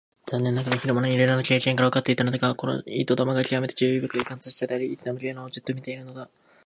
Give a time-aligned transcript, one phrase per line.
[0.25, 6.27] 残念ながら昼間のいろいろな経験からわかっていたのだが、この糸玉がきわめて注意深い観察者であり、いつでも Ｋ のほうをじっと見ているのだ。